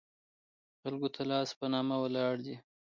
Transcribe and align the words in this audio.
خلکو 0.81 1.07
ته 1.15 1.21
لاس 1.29 1.49
په 1.59 1.65
نامه 1.73 1.95
ولاړ 1.99 2.33
دي. 2.45 2.55